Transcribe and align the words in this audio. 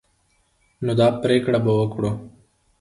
نو 0.85 0.91
دا 0.99 1.07
پريکړه 1.21 1.59
به 1.65 1.71
وکړو. 1.79 2.11